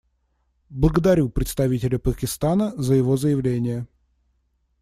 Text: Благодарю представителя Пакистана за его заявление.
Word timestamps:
Благодарю 0.71 1.29
представителя 1.29 1.99
Пакистана 1.99 2.73
за 2.75 2.95
его 2.95 3.17
заявление. 3.17 3.85